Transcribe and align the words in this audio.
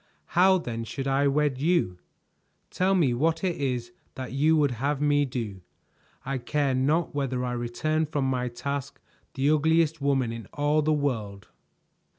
How 0.33 0.57
then 0.57 0.83
should 0.83 1.07
I 1.07 1.27
wed 1.27 1.61
you? 1.61 1.99
Tell 2.71 2.95
me 2.95 3.13
what 3.13 3.43
it 3.43 3.55
is 3.57 3.91
that 4.15 4.31
you 4.31 4.57
would 4.57 4.71
have 4.71 4.99
me 4.99 5.25
do; 5.25 5.61
I 6.25 6.39
care 6.39 6.73
not 6.73 7.13
whether 7.13 7.45
I 7.45 7.51
return 7.51 8.07
from 8.07 8.25
my 8.27 8.47
task 8.47 8.99
the 9.35 9.47
ugliest 9.51 10.01
woman 10.01 10.31
in 10.31 10.47
all 10.53 10.81
the 10.81 10.91
world!" 10.91 11.49